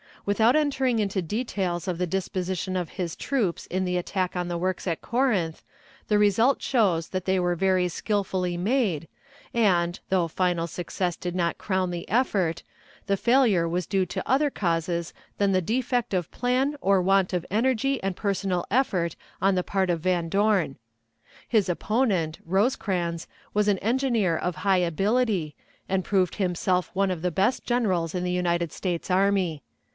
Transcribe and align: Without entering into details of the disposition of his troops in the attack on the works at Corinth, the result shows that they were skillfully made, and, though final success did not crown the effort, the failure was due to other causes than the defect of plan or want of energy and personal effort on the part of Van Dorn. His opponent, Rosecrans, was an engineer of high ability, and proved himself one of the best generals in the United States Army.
Without 0.25 0.55
entering 0.55 0.99
into 0.99 1.21
details 1.21 1.87
of 1.87 1.97
the 1.97 2.05
disposition 2.07 2.75
of 2.75 2.89
his 2.89 3.15
troops 3.15 3.65
in 3.67 3.85
the 3.85 3.97
attack 3.97 4.35
on 4.35 4.47
the 4.47 4.57
works 4.57 4.85
at 4.87 5.01
Corinth, 5.01 5.63
the 6.07 6.17
result 6.19 6.59
shows 6.61 7.09
that 7.09 7.25
they 7.25 7.39
were 7.39 7.57
skillfully 7.89 8.55
made, 8.57 9.07
and, 9.53 9.99
though 10.09 10.27
final 10.27 10.65
success 10.67 11.15
did 11.15 11.35
not 11.35 11.57
crown 11.57 11.89
the 11.89 12.07
effort, 12.09 12.61
the 13.07 13.17
failure 13.17 13.67
was 13.69 13.87
due 13.87 14.05
to 14.07 14.27
other 14.27 14.49
causes 14.51 15.11
than 15.39 15.51
the 15.51 15.61
defect 15.61 16.13
of 16.15 16.31
plan 16.31 16.75
or 16.81 17.01
want 17.01 17.33
of 17.33 17.45
energy 17.49 18.01
and 18.03 18.15
personal 18.15 18.65
effort 18.71 19.15
on 19.41 19.53
the 19.55 19.63
part 19.63 19.89
of 19.91 20.01
Van 20.01 20.29
Dorn. 20.29 20.77
His 21.47 21.67
opponent, 21.69 22.39
Rosecrans, 22.45 23.27
was 23.55 23.67
an 23.67 23.79
engineer 23.79 24.35
of 24.37 24.57
high 24.57 24.77
ability, 24.77 25.55
and 25.89 26.03
proved 26.05 26.35
himself 26.35 26.89
one 26.93 27.11
of 27.11 27.21
the 27.21 27.31
best 27.31 27.63
generals 27.65 28.13
in 28.15 28.23
the 28.23 28.31
United 28.31 28.71
States 28.71 29.09
Army. 29.11 29.63